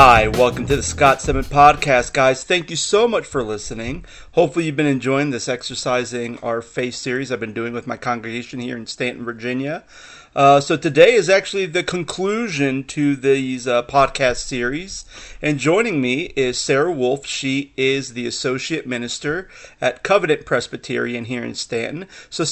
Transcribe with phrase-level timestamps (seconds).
[0.00, 2.44] Hi, welcome to the Scott Stedman Podcast, guys.
[2.44, 4.04] Thank you so much for listening.
[4.30, 8.60] Hopefully, you've been enjoying this exercising our faith series I've been doing with my congregation
[8.60, 9.82] here in Staunton, Virginia.
[10.36, 15.04] Uh, so today is actually the conclusion to these uh, podcast series,
[15.42, 17.26] and joining me is Sarah Wolf.
[17.26, 19.48] She is the associate minister
[19.80, 22.06] at Covenant Presbyterian here in Staunton.
[22.30, 22.44] So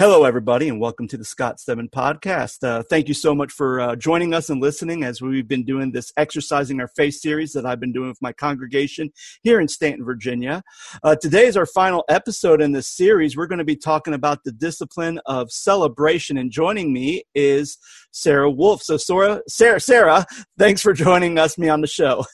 [0.00, 2.66] Hello, everybody, and welcome to the Scott Stedman podcast.
[2.66, 5.92] Uh, thank you so much for uh, joining us and listening as we've been doing
[5.92, 10.02] this Exercising Our Faith series that I've been doing with my congregation here in Staunton,
[10.02, 10.62] Virginia.
[11.02, 13.36] Uh, today is our final episode in this series.
[13.36, 17.76] We're going to be talking about the discipline of celebration, and joining me is
[18.10, 18.82] Sarah Wolf.
[18.82, 20.24] So, Sarah, Sarah, Sarah,
[20.58, 22.24] thanks for joining us, me on the show.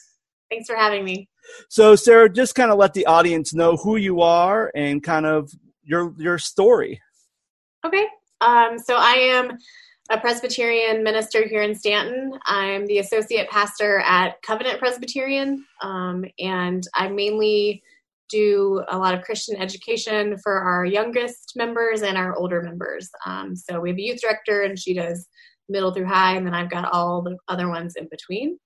[0.49, 1.27] Thanks for having me.
[1.67, 5.51] So, Sarah, just kind of let the audience know who you are and kind of
[5.83, 7.01] your your story.
[7.85, 8.05] Okay.
[8.41, 9.57] Um, so I am
[10.09, 12.33] a Presbyterian minister here in Staunton.
[12.45, 17.83] I'm the associate pastor at Covenant Presbyterian, um, and I mainly
[18.29, 23.09] do a lot of Christian education for our youngest members and our older members.
[23.25, 25.27] Um, so we have a youth director, and she does
[25.69, 28.57] middle through high, and then I've got all the other ones in between.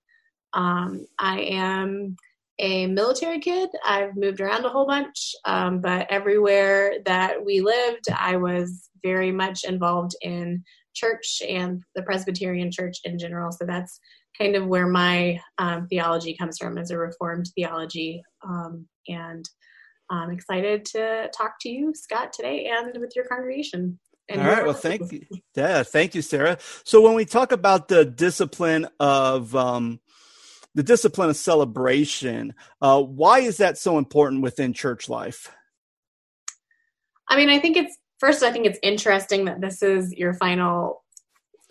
[0.52, 2.16] Um, I am
[2.58, 3.70] a military kid.
[3.84, 9.32] I've moved around a whole bunch, um, but everywhere that we lived, I was very
[9.32, 10.62] much involved in
[10.94, 13.52] church and the Presbyterian church in general.
[13.52, 13.98] So that's
[14.38, 18.22] kind of where my um, theology comes from as a Reformed theology.
[18.46, 19.44] Um, and
[20.10, 23.98] I'm excited to talk to you, Scott, today and with your congregation.
[24.28, 24.64] And All right.
[24.64, 25.22] Well, thank you.
[25.56, 25.82] Yeah.
[25.82, 26.58] Thank you, Sarah.
[26.84, 30.00] So when we talk about the discipline of, um,
[30.74, 35.50] the discipline of celebration, uh, why is that so important within church life?
[37.28, 41.02] I mean, I think it's first, I think it's interesting that this is your final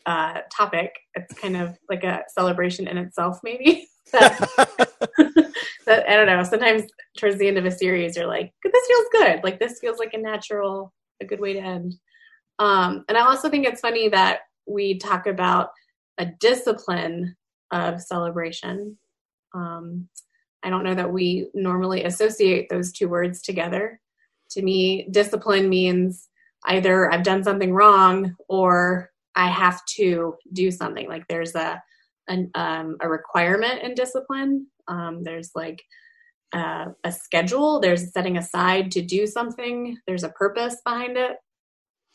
[0.05, 0.93] uh, topic.
[1.15, 3.87] It's kind of like a celebration in itself, maybe.
[4.11, 4.37] that,
[5.85, 6.43] that, I don't know.
[6.43, 6.83] Sometimes
[7.17, 9.43] towards the end of a series, you're like, this feels good.
[9.43, 11.95] Like this feels like a natural, a good way to end.
[12.59, 15.69] Um, and I also think it's funny that we talk about
[16.17, 17.35] a discipline
[17.71, 18.97] of celebration.
[19.53, 20.07] Um,
[20.63, 23.99] I don't know that we normally associate those two words together.
[24.51, 26.27] To me, discipline means
[26.65, 31.07] either I've done something wrong or I have to do something.
[31.07, 31.81] Like there's a
[32.27, 34.67] an, um, a requirement in discipline.
[34.87, 35.81] Um, there's like
[36.53, 37.79] uh, a schedule.
[37.79, 39.97] There's setting aside to do something.
[40.05, 41.37] There's a purpose behind it.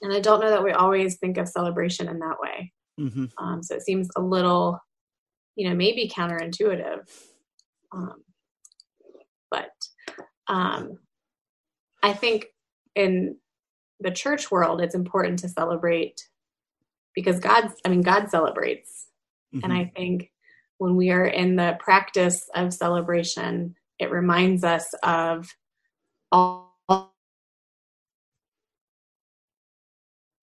[0.02, 2.72] And I don't know that we always think of celebration in that way.
[3.00, 3.24] Mm-hmm.
[3.38, 4.78] Um, so it seems a little,
[5.56, 7.00] you know, maybe counterintuitive.
[7.92, 8.22] Um,
[9.50, 9.70] but
[10.48, 10.98] um,
[12.02, 12.46] I think
[12.94, 13.36] in
[14.00, 16.28] the church world, it's important to celebrate
[17.14, 19.06] because God, I mean, God celebrates.
[19.54, 19.64] Mm-hmm.
[19.64, 20.30] And I think
[20.78, 25.48] when we are in the practice of celebration, it reminds us of
[26.30, 26.74] all.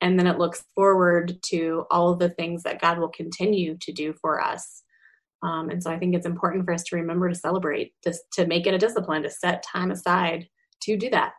[0.02, 3.92] And then it looks forward to all of the things that God will continue to
[3.94, 4.83] do for us.
[5.44, 8.66] Um, and so I think it's important for us to remember to celebrate, to make
[8.66, 10.48] it a discipline, to set time aside
[10.84, 11.34] to do that.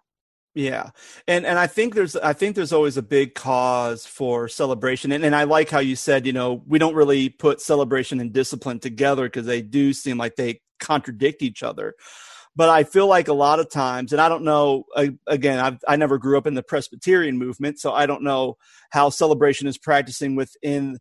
[0.54, 0.91] Yeah.
[1.26, 5.10] And and I think there's I think there's always a big cause for celebration.
[5.10, 8.32] And and I like how you said, you know, we don't really put celebration and
[8.32, 11.94] discipline together because they do seem like they contradict each other.
[12.56, 14.84] But I feel like a lot of times, and I don't know,
[15.26, 18.59] again, I've, I never grew up in the Presbyterian movement, so I don't know
[18.91, 20.98] how celebration is practicing within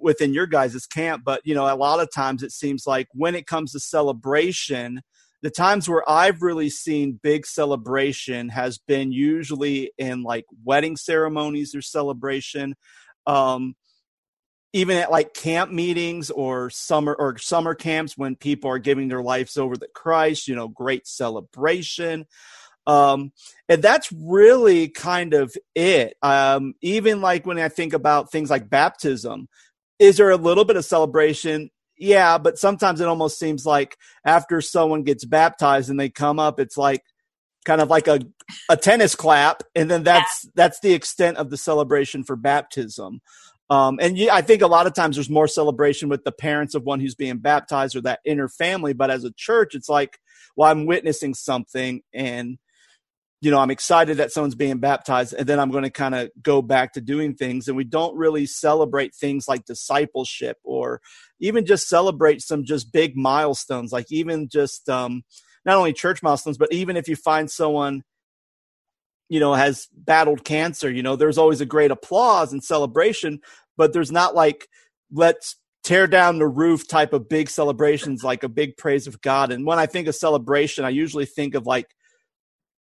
[0.00, 1.22] within your guys' camp.
[1.24, 5.02] But you know, a lot of times it seems like when it comes to celebration,
[5.42, 11.74] the times where I've really seen big celebration has been usually in like wedding ceremonies
[11.74, 12.74] or celebration.
[13.26, 13.74] Um,
[14.74, 19.22] even at like camp meetings or summer or summer camps when people are giving their
[19.22, 22.26] lives over to Christ, you know, great celebration.
[22.86, 23.32] Um,
[23.68, 26.16] and that's really kind of it.
[26.22, 29.48] Um, even like when I think about things like baptism,
[29.98, 31.70] is there a little bit of celebration?
[31.96, 36.58] yeah, but sometimes it almost seems like after someone gets baptized and they come up,
[36.58, 37.02] it's like
[37.64, 38.20] kind of like a,
[38.68, 43.20] a tennis clap, and then that's that's the extent of the celebration for baptism.
[43.70, 46.74] Um, and yeah, I think a lot of times there's more celebration with the parents
[46.74, 48.92] of one who's being baptized or that inner family.
[48.92, 50.18] But as a church, it's like,
[50.54, 52.58] well, I'm witnessing something, and
[53.44, 56.30] you know, I'm excited that someone's being baptized, and then I'm going to kind of
[56.42, 57.68] go back to doing things.
[57.68, 61.02] And we don't really celebrate things like discipleship or
[61.40, 65.24] even just celebrate some just big milestones, like even just um,
[65.66, 68.02] not only church milestones, but even if you find someone,
[69.28, 73.40] you know, has battled cancer, you know, there's always a great applause and celebration,
[73.76, 74.68] but there's not like,
[75.12, 79.52] let's tear down the roof type of big celebrations, like a big praise of God.
[79.52, 81.88] And when I think of celebration, I usually think of like,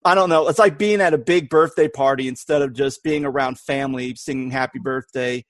[0.04, 3.24] I don't know, it's like being at a big birthday party instead of just being
[3.24, 5.44] around family singing happy birthday,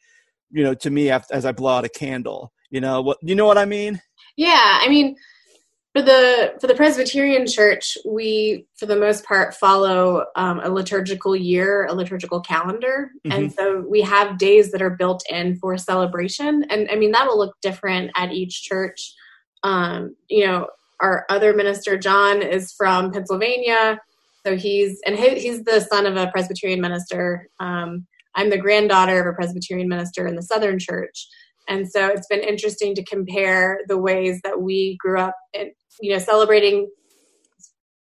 [0.51, 2.53] you know, to me as I blow out a candle.
[2.71, 4.01] You know what you know what I mean?
[4.37, 5.17] Yeah, I mean
[5.93, 11.35] for the for the Presbyterian Church, we for the most part follow um, a liturgical
[11.35, 13.33] year, a liturgical calendar, mm-hmm.
[13.37, 16.65] and so we have days that are built in for celebration.
[16.71, 19.13] And I mean that will look different at each church.
[19.65, 20.69] Um, you know,
[21.01, 23.99] our other minister John is from Pennsylvania,
[24.45, 27.49] so he's and he, he's the son of a Presbyterian minister.
[27.59, 31.27] Um, I'm the granddaughter of a Presbyterian minister in the Southern Church.
[31.69, 36.13] And so it's been interesting to compare the ways that we grew up in, you
[36.13, 36.89] know, celebrating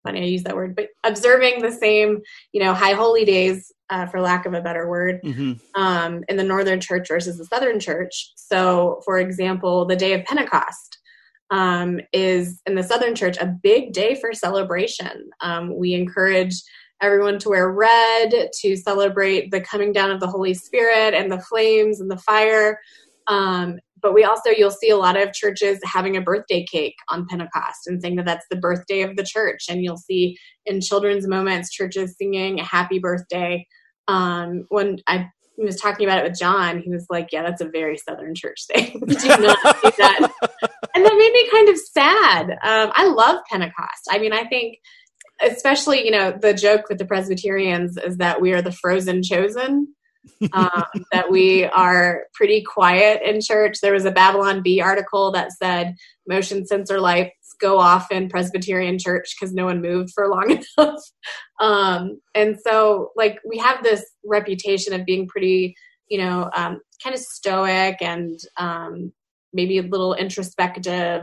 [0.06, 2.20] funny I use that word, but observing the same,
[2.52, 5.54] you know, high holy days, uh, for lack of a better word, mm-hmm.
[5.80, 8.32] um, in the Northern Church versus the Southern Church.
[8.36, 10.95] So, for example, the day of Pentecost
[11.50, 15.30] um, is in the Southern Church a big day for celebration.
[15.40, 16.54] Um, we encourage
[17.00, 21.40] everyone to wear red to celebrate the coming down of the Holy Spirit and the
[21.40, 22.78] flames and the fire.
[23.26, 27.26] Um, but we also you'll see a lot of churches having a birthday cake on
[27.26, 31.26] pentecost and saying that that's the birthday of the church and you'll see in children's
[31.26, 33.66] moments churches singing a happy birthday
[34.06, 35.28] um, when i
[35.64, 38.66] was talking about it with john he was like yeah that's a very southern church
[38.66, 39.00] thing.
[39.06, 40.30] Do not do that.
[40.94, 42.50] And that made me kind of sad.
[42.50, 44.08] Um, i love pentecost.
[44.10, 44.78] I mean i think
[45.42, 49.88] especially you know the joke with the presbyterians is that we are the frozen chosen
[50.52, 53.78] um, that we are pretty quiet in church.
[53.80, 55.94] There was a Babylon Bee article that said
[56.28, 61.00] motion sensor lights go off in Presbyterian church because no one moved for long enough.
[61.60, 65.74] Um, and so, like, we have this reputation of being pretty,
[66.08, 69.12] you know, um, kind of stoic and um,
[69.52, 71.22] maybe a little introspective,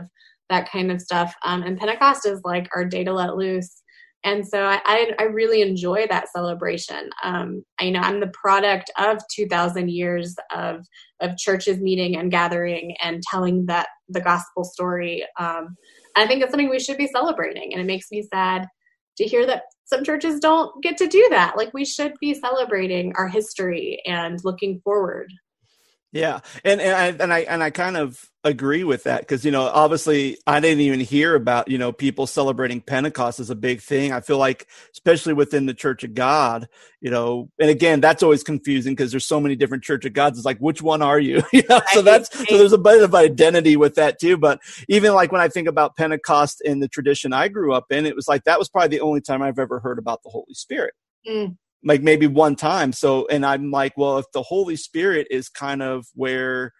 [0.50, 1.34] that kind of stuff.
[1.44, 3.82] Um, and Pentecost is like our day to let loose
[4.24, 7.10] and so I, I, really enjoy that celebration.
[7.22, 10.86] Um, I know I'm the product of 2,000 years of
[11.20, 15.24] of churches meeting and gathering and telling that the gospel story.
[15.38, 15.76] Um,
[16.16, 18.66] I think it's something we should be celebrating, and it makes me sad
[19.18, 21.56] to hear that some churches don't get to do that.
[21.56, 25.32] Like we should be celebrating our history and looking forward.
[26.14, 29.50] Yeah, and and I and I and I kind of agree with that because you
[29.50, 33.80] know obviously I didn't even hear about you know people celebrating Pentecost as a big
[33.80, 34.12] thing.
[34.12, 36.68] I feel like especially within the Church of God,
[37.00, 40.38] you know, and again that's always confusing because there's so many different Church of Gods.
[40.38, 41.42] It's like which one are you?
[41.52, 44.36] you know, so that's so there's a bit of identity with that too.
[44.36, 48.06] But even like when I think about Pentecost in the tradition I grew up in,
[48.06, 50.54] it was like that was probably the only time I've ever heard about the Holy
[50.54, 50.94] Spirit.
[51.28, 52.92] Mm like maybe one time.
[52.92, 56.72] So, and I'm like, well, if the Holy Spirit is kind of where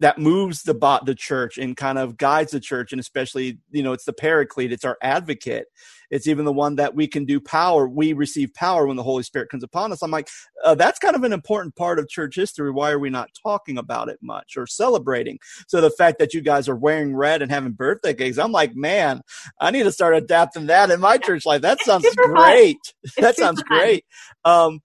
[0.00, 3.82] that moves the bot the church and kind of guides the church and especially you
[3.82, 5.66] know it's the paraclete it's our advocate.
[6.10, 9.22] It's even the one that we can do power we receive power when the holy
[9.22, 10.02] spirit comes upon us.
[10.02, 10.28] I'm like
[10.64, 12.70] uh, that's kind of an important part of church history.
[12.70, 15.38] Why are we not talking about it much or celebrating?
[15.66, 18.74] So the fact that you guys are wearing red and having birthday cakes i'm like
[18.74, 19.20] man
[19.60, 21.62] i need to start adapting that in my church life.
[21.62, 22.78] That sounds great.
[23.18, 24.04] That sounds great.
[24.44, 24.80] Um,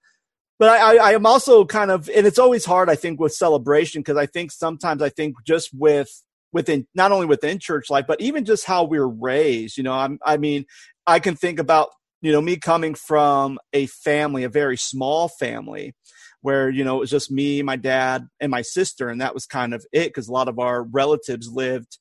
[0.58, 4.00] but I, I, am also kind of, and it's always hard, I think, with celebration
[4.00, 6.10] because I think sometimes I think just with
[6.52, 9.76] within not only within church life, but even just how we're raised.
[9.76, 10.64] You know, I'm, I mean,
[11.06, 11.90] I can think about
[12.22, 15.94] you know me coming from a family, a very small family,
[16.40, 19.46] where you know it was just me, my dad, and my sister, and that was
[19.46, 21.98] kind of it because a lot of our relatives lived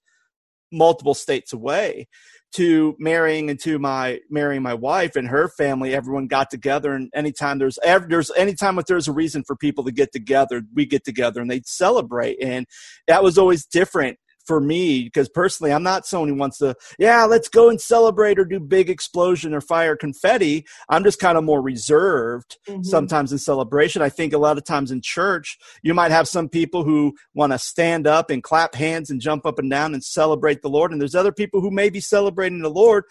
[0.71, 2.07] multiple states away
[2.55, 7.57] to marrying into my marrying my wife and her family everyone got together and anytime
[7.57, 11.03] there's ever there's anytime if there's a reason for people to get together we get
[11.03, 12.37] together and they celebrate.
[12.41, 12.65] And
[13.07, 17.23] that was always different for me because personally i'm not someone who wants to yeah
[17.23, 21.43] let's go and celebrate or do big explosion or fire confetti i'm just kind of
[21.43, 22.83] more reserved mm-hmm.
[22.83, 26.49] sometimes in celebration i think a lot of times in church you might have some
[26.49, 30.03] people who want to stand up and clap hands and jump up and down and
[30.03, 33.03] celebrate the lord and there's other people who may be celebrating the lord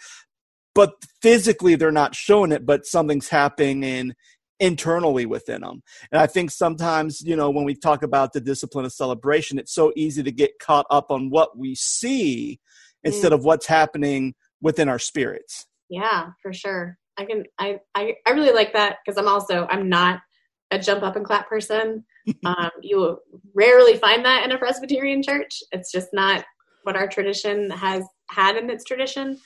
[0.75, 4.13] but physically they're not showing it but something's happening in
[4.63, 5.83] internally within them.
[6.09, 9.73] And I think sometimes, you know, when we talk about the discipline of celebration, it's
[9.73, 12.61] so easy to get caught up on what we see
[13.03, 13.35] instead mm.
[13.35, 15.65] of what's happening within our spirits.
[15.89, 16.97] Yeah, for sure.
[17.17, 20.21] I can I I, I really like that because I'm also I'm not
[20.71, 22.05] a jump up and clap person.
[22.45, 23.19] um, you will
[23.53, 25.61] rarely find that in a Presbyterian church.
[25.73, 26.45] It's just not
[26.83, 29.37] what our tradition has had in its tradition.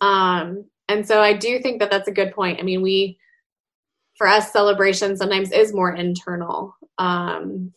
[0.00, 2.60] Um, and so I do think that that's a good point.
[2.60, 3.18] I mean, we
[4.20, 7.72] for us celebration sometimes is more internal um,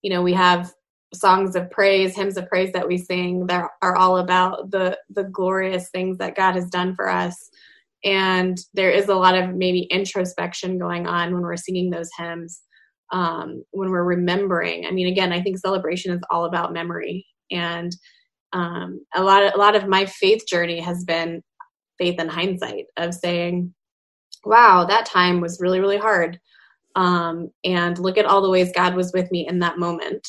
[0.00, 0.72] you know we have
[1.14, 5.24] songs of praise, hymns of praise that we sing that are all about the the
[5.24, 7.50] glorious things that God has done for us.
[8.04, 12.62] And there is a lot of maybe introspection going on when we're singing those hymns,
[13.12, 14.86] um, when we're remembering.
[14.86, 17.94] I mean, again, I think celebration is all about memory, and
[18.52, 21.42] um, a lot of a lot of my faith journey has been
[21.98, 23.72] faith in hindsight of saying,
[24.44, 26.40] "Wow, that time was really really hard."
[26.96, 30.26] Um, and look at all the ways God was with me in that moment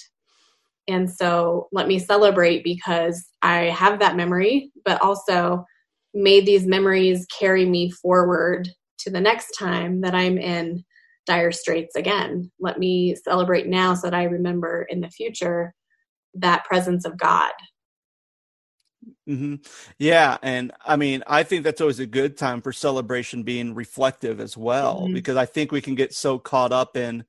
[0.88, 5.66] and so let me celebrate because I have that memory, but also
[6.14, 10.84] made these memories carry me forward to the next time that I'm in
[11.26, 12.52] dire straits again.
[12.60, 15.74] Let me celebrate now so that I remember in the future
[16.36, 17.52] that presence of God.
[19.28, 19.56] Mm-hmm.
[20.00, 24.42] Yeah, and I mean, I think that's always a good time for celebration being reflective
[24.42, 25.14] as well, mm-hmm.
[25.14, 27.24] because I think we can get so caught up in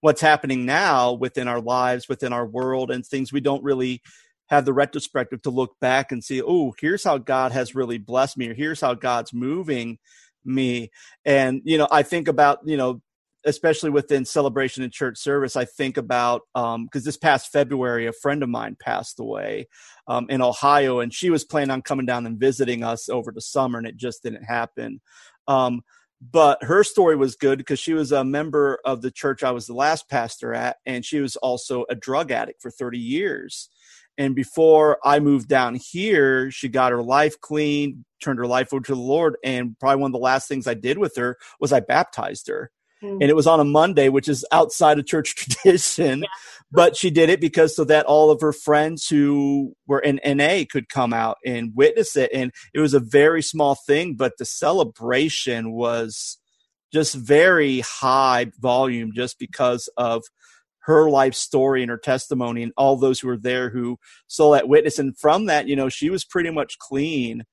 [0.00, 4.02] what's happening now within our lives, within our world, and things we don't really
[4.48, 8.36] have the retrospective to look back and see, oh, here's how God has really blessed
[8.36, 9.98] me, or here's how God's moving
[10.44, 10.90] me.
[11.24, 13.00] And, you know, I think about, you know,
[13.48, 18.12] especially within celebration and church service, I think about because um, this past February, a
[18.12, 19.68] friend of mine passed away
[20.06, 23.40] um, in Ohio, and she was planning on coming down and visiting us over the
[23.40, 25.00] summer, and it just didn't happen.
[25.46, 25.82] Um,
[26.20, 29.66] but her story was good because she was a member of the church I was
[29.66, 33.70] the last pastor at, and she was also a drug addict for 30 years.
[34.18, 38.82] And before I moved down here, she got her life clean, turned her life over
[38.82, 39.36] to the Lord.
[39.44, 42.72] And probably one of the last things I did with her was I baptized her.
[43.02, 43.18] Mm.
[43.20, 46.20] And it was on a Monday, which is outside of church tradition.
[46.20, 46.28] Yeah.
[46.70, 50.64] But she did it because so that all of her friends who were in NA
[50.70, 52.30] could come out and witness it.
[52.34, 56.36] And it was a very small thing, but the celebration was
[56.92, 60.24] just very high volume just because of
[60.80, 64.68] her life story and her testimony and all those who were there who saw that
[64.68, 64.98] witness.
[64.98, 67.44] And from that, you know, she was pretty much clean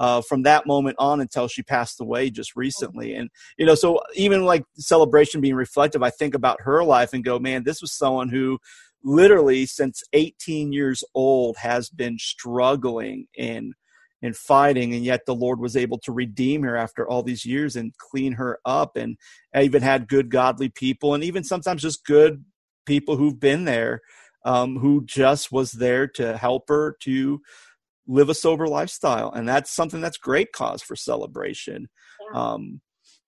[0.00, 3.14] uh, from that moment on until she passed away just recently.
[3.14, 3.28] And,
[3.58, 7.38] you know, so even like celebration being reflective, I think about her life and go,
[7.38, 8.58] man, this was someone who
[9.04, 13.74] literally since 18 years old has been struggling in
[14.22, 17.76] and fighting and yet the lord was able to redeem her after all these years
[17.76, 19.16] and clean her up and
[19.58, 22.44] even had good godly people and even sometimes just good
[22.84, 24.02] people who've been there
[24.44, 27.40] um, who just was there to help her to
[28.06, 31.88] live a sober lifestyle and that's something that's great cause for celebration.
[32.32, 32.52] Yeah.
[32.52, 32.80] um,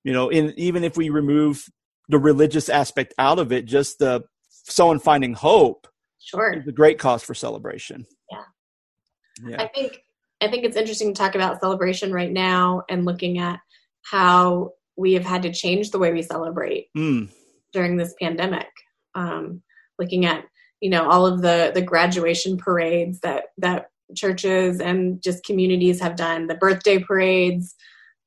[0.04, 1.64] you know in, even if we remove
[2.08, 5.86] the religious aspect out of it just the someone finding hope
[6.18, 6.52] sure.
[6.52, 8.06] is a great cause for celebration.
[8.30, 9.48] Yeah.
[9.48, 9.62] Yeah.
[9.62, 9.98] I think
[10.40, 13.60] i think it's interesting to talk about celebration right now and looking at
[14.02, 17.28] how we have had to change the way we celebrate mm.
[17.72, 18.68] during this pandemic.
[19.14, 19.62] Um,
[19.98, 20.44] looking at
[20.80, 26.16] you know all of the the graduation parades that that churches and just communities have
[26.16, 27.74] done the birthday parades.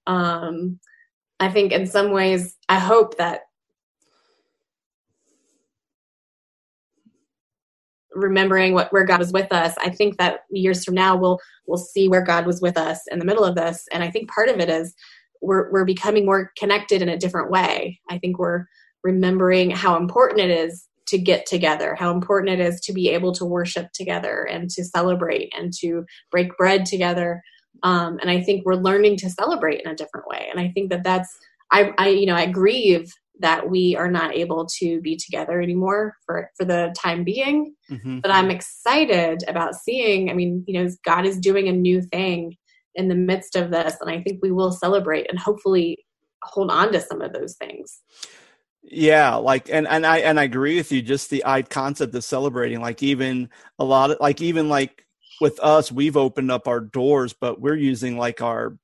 [0.08, 0.80] Um,
[1.40, 3.42] i think in some ways i hope that
[8.14, 11.78] remembering what where god was with us i think that years from now we'll we'll
[11.78, 13.86] see where god was with us in the middle of this.
[13.92, 14.96] And i think part of it is
[15.42, 18.00] we're we're becoming more connected in a different way.
[18.10, 18.66] I think we're
[19.04, 23.34] remembering how important it is to get together, how important it is to be able
[23.34, 27.42] to worship together and to celebrate and to break bread together.
[27.84, 30.48] Um, and I think we're learning to celebrate in a different way.
[30.50, 31.38] And I think that that's,
[31.72, 36.16] I, I, you know, I grieve that we are not able to be together anymore
[36.26, 37.76] for for the time being.
[37.92, 38.20] Mm-hmm.
[38.20, 40.30] But I'm excited about seeing.
[40.30, 42.56] I mean, you know, God is doing a new thing
[42.96, 46.06] in the midst of this, and I think we will celebrate and hopefully
[46.44, 48.00] hold on to some of those things.
[48.92, 51.02] Yeah, like and and I and I agree with you.
[51.02, 53.50] Just the I concept of celebrating, like even
[53.80, 55.06] a lot of like even like
[55.42, 58.78] with us, we've opened up our doors, but we're using like our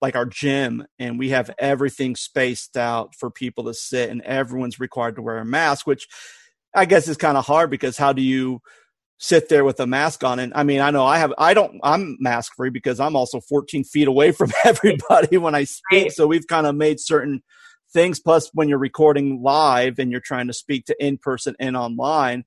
[0.00, 4.80] like our gym and we have everything spaced out for people to sit and everyone's
[4.80, 6.06] required to wear a mask which
[6.74, 8.60] i guess is kind of hard because how do you
[9.18, 11.80] sit there with a mask on and i mean i know i have i don't
[11.82, 16.26] i'm mask free because i'm also 14 feet away from everybody when i speak so
[16.26, 17.42] we've kind of made certain
[17.92, 18.20] things.
[18.20, 22.44] Plus, when you're recording live and you're trying to speak to in person and online,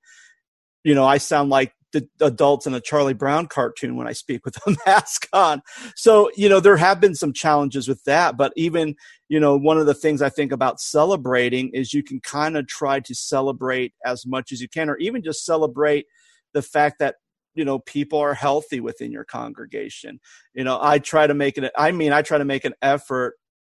[0.84, 4.44] you know, I sound like the adults in a Charlie Brown cartoon when I speak
[4.44, 5.62] with a mask on.
[5.94, 8.36] So, you know, there have been some challenges with that.
[8.36, 8.96] But even,
[9.28, 12.66] you know, one of the things I think about celebrating is you can kind of
[12.66, 16.06] try to celebrate as much as you can, or even just celebrate
[16.54, 17.16] the fact that
[17.54, 20.18] you know people are healthy within your congregation
[20.54, 23.34] you know i try to make it i mean i try to make an effort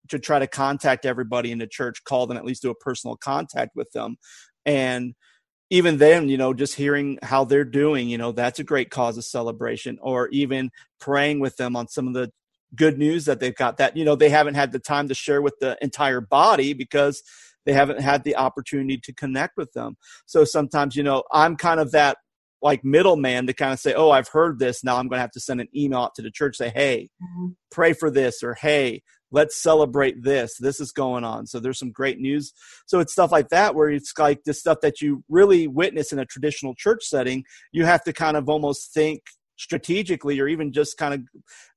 [0.10, 3.16] to try to contact everybody in the church, call them at least do a personal
[3.18, 4.18] contact with them,
[4.66, 5.14] and
[5.72, 9.18] even then, you know, just hearing how they're doing, you know, that's a great cause
[9.18, 10.70] of celebration, or even
[11.00, 12.32] praying with them on some of the
[12.76, 15.42] good news that they've got that, you know, they haven't had the time to share
[15.42, 17.24] with the entire body because
[17.66, 19.96] they haven't had the opportunity to connect with them.
[20.26, 22.18] So sometimes, you know, I'm kind of that
[22.62, 24.84] like middleman to kind of say, "Oh, I've heard this.
[24.84, 27.10] Now I'm going to have to send an email out to the church say, "Hey,
[27.22, 27.50] mm-hmm.
[27.70, 29.04] pray for this," or "Hey,
[29.36, 30.58] let's celebrate this.
[30.58, 32.54] This is going on." So there's some great news.
[32.86, 36.20] So it's stuff like that where it's like the stuff that you really witness in
[36.20, 37.44] a traditional church setting.
[37.72, 39.22] You have to kind of almost think
[39.58, 41.22] strategically or even just kind of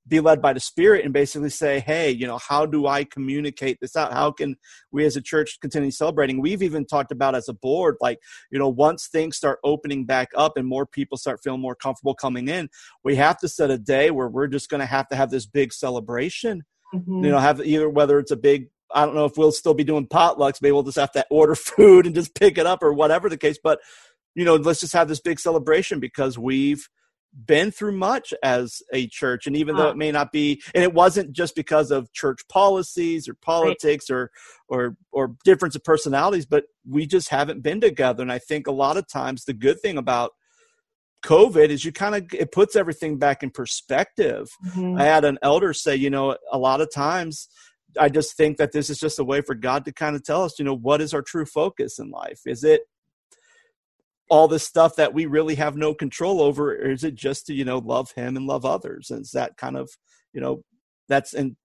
[0.07, 3.77] be led by the spirit and basically say hey you know how do i communicate
[3.79, 4.55] this out how can
[4.91, 8.19] we as a church continue celebrating we've even talked about as a board like
[8.51, 12.13] you know once things start opening back up and more people start feeling more comfortable
[12.13, 12.67] coming in
[13.03, 15.45] we have to set a day where we're just going to have to have this
[15.45, 16.63] big celebration
[16.93, 17.23] mm-hmm.
[17.23, 19.83] you know have either whether it's a big I don't know if we'll still be
[19.83, 20.61] doing potlucks.
[20.61, 23.37] Maybe we'll just have to order food and just pick it up or whatever the
[23.37, 23.59] case.
[23.61, 23.79] But
[24.35, 26.87] you know, let's just have this big celebration because we've
[27.45, 30.93] been through much as a church and even though it may not be and it
[30.93, 34.15] wasn't just because of church policies or politics right.
[34.15, 34.31] or
[34.67, 38.71] or or difference of personalities but we just haven't been together and i think a
[38.71, 40.31] lot of times the good thing about
[41.23, 44.49] covid is you kind of it puts everything back in perspective.
[44.67, 44.97] Mm-hmm.
[44.97, 47.49] i had an elder say you know a lot of times
[47.99, 50.43] i just think that this is just a way for god to kind of tell
[50.43, 52.41] us you know what is our true focus in life?
[52.45, 52.81] Is it
[54.29, 57.53] all this stuff that we really have no control over or is it just to
[57.53, 59.09] you know love him and love others?
[59.09, 59.89] And is that kind of
[60.33, 60.63] you know
[61.07, 61.55] that's and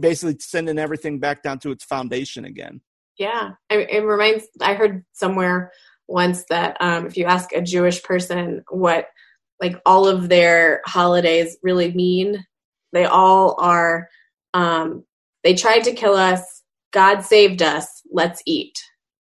[0.00, 2.80] basically sending everything back down to its foundation again.
[3.18, 3.52] Yeah.
[3.70, 5.70] It reminds i heard somewhere
[6.08, 9.08] once that um, if you ask a jewish person what
[9.60, 12.44] like all of their holidays really mean
[12.92, 14.08] they all are
[14.52, 15.04] um,
[15.42, 16.62] they tried to kill us
[16.92, 18.78] god saved us let's eat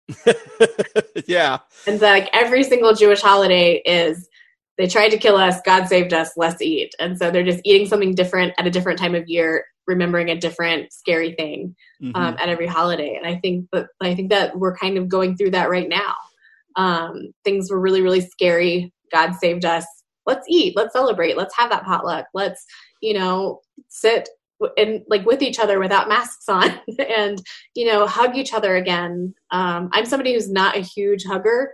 [1.27, 1.59] yeah.
[1.87, 4.29] And so, like every single Jewish holiday is
[4.77, 6.93] they tried to kill us, God saved us, let's eat.
[6.99, 10.39] And so they're just eating something different at a different time of year, remembering a
[10.39, 12.17] different scary thing mm-hmm.
[12.17, 13.15] um, at every holiday.
[13.17, 16.15] And I think that I think that we're kind of going through that right now.
[16.77, 18.93] Um, things were really, really scary.
[19.13, 19.87] God saved us.
[20.27, 20.75] Let's eat.
[20.77, 21.37] Let's celebrate.
[21.37, 22.27] Let's have that potluck.
[22.35, 22.65] Let's,
[23.01, 24.29] you know, sit
[24.77, 26.71] and like with each other without masks on
[27.17, 27.43] and
[27.75, 31.73] you know hug each other again um, i'm somebody who's not a huge hugger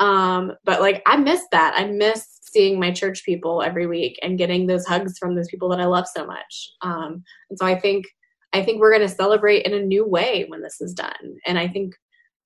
[0.00, 4.38] um, but like i miss that i miss seeing my church people every week and
[4.38, 7.78] getting those hugs from those people that i love so much um, and so i
[7.78, 8.06] think
[8.52, 11.58] i think we're going to celebrate in a new way when this is done and
[11.58, 11.94] i think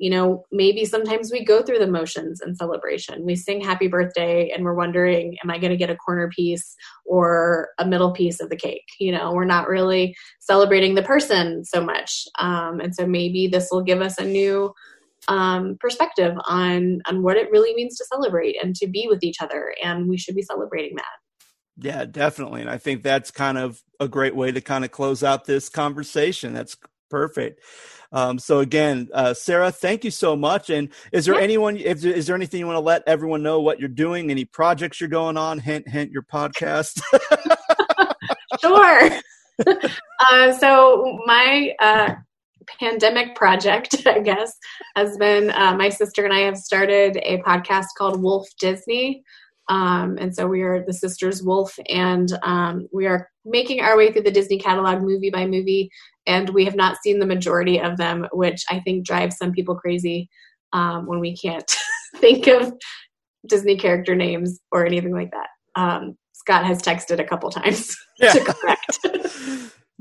[0.03, 3.25] you know, maybe sometimes we go through the motions in celebration.
[3.25, 6.75] We sing happy birthday and we're wondering, am I going to get a corner piece
[7.07, 8.89] or a middle piece of the cake?
[8.99, 12.25] You know, we're not really celebrating the person so much.
[12.41, 14.75] Um, and so maybe this will give us a new
[15.29, 19.41] um, perspective on, on what it really means to celebrate and to be with each
[19.41, 19.73] other.
[19.85, 21.15] And we should be celebrating that.
[21.77, 22.63] Yeah, definitely.
[22.63, 25.69] And I think that's kind of a great way to kind of close out this
[25.69, 26.55] conversation.
[26.55, 26.77] That's
[27.09, 27.61] perfect.
[28.13, 30.71] Um, so again, uh, Sarah, thank you so much.
[30.71, 31.41] And is there yeah.
[31.41, 31.77] anyone?
[31.77, 34.31] If, is there anything you want to let everyone know what you're doing?
[34.31, 35.59] Any projects you're going on?
[35.59, 36.13] Hint, hint.
[36.13, 37.01] Your podcast.
[38.61, 39.11] sure.
[40.31, 42.15] uh, so my uh,
[42.79, 44.57] pandemic project, I guess,
[44.97, 49.23] has been uh, my sister and I have started a podcast called Wolf Disney.
[49.69, 54.13] Um, and so we are the sisters Wolf, and um, we are making our way
[54.13, 55.91] through the Disney catalog movie by movie
[56.27, 59.75] and we have not seen the majority of them, which I think drives some people
[59.75, 60.29] crazy
[60.73, 61.71] um, when we can't
[62.17, 62.73] think of
[63.49, 65.49] Disney character names or anything like that.
[65.75, 68.33] Um, Scott has texted a couple times yeah.
[68.33, 68.99] to correct.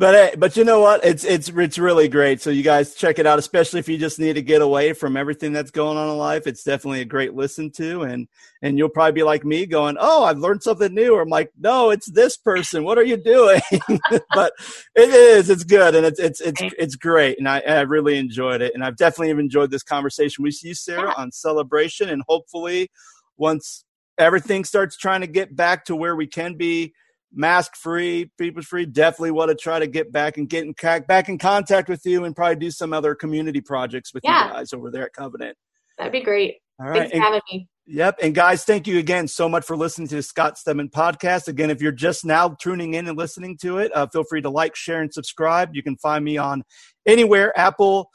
[0.01, 1.05] But hey, but you know what?
[1.05, 2.41] It's it's it's really great.
[2.41, 5.15] So you guys check it out, especially if you just need to get away from
[5.15, 6.47] everything that's going on in life.
[6.47, 8.27] It's definitely a great listen to, and
[8.63, 11.51] and you'll probably be like me, going, "Oh, I've learned something new." Or I'm like,
[11.55, 12.83] "No, it's this person.
[12.83, 13.61] What are you doing?"
[14.33, 14.53] but
[14.95, 15.51] it is.
[15.51, 18.83] It's good, and it's it's it's it's great, and I I really enjoyed it, and
[18.83, 22.89] I've definitely enjoyed this conversation with you, Sarah, on celebration, and hopefully,
[23.37, 23.85] once
[24.17, 26.91] everything starts trying to get back to where we can be
[27.33, 28.85] mask free, people free.
[28.85, 30.73] Definitely want to try to get back and get in,
[31.07, 34.47] back in contact with you and probably do some other community projects with yeah.
[34.47, 35.57] you guys over there at Covenant.
[35.97, 36.55] That'd be great.
[36.79, 36.99] All right.
[36.99, 37.67] Thanks for having me.
[37.87, 38.19] Yep.
[38.21, 41.47] And guys, thank you again so much for listening to the Scott Stedman podcast.
[41.47, 44.49] Again, if you're just now tuning in and listening to it, uh, feel free to
[44.49, 45.71] like, share, and subscribe.
[45.73, 46.63] You can find me on
[47.05, 48.09] anywhere, Apple,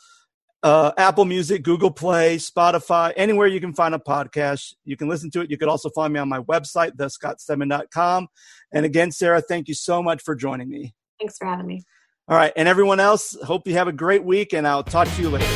[0.62, 4.74] uh, Apple Music, Google Play, Spotify, anywhere you can find a podcast.
[4.84, 5.50] You can listen to it.
[5.50, 8.28] You can also find me on my website, thescottstedman.com.
[8.72, 10.94] And again, Sarah, thank you so much for joining me.
[11.20, 11.82] Thanks for having me.
[12.28, 12.52] All right.
[12.56, 15.46] And everyone else, hope you have a great week, and I'll talk to you later.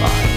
[0.00, 0.27] Bye.